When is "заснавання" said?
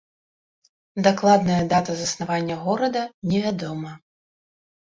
2.01-2.55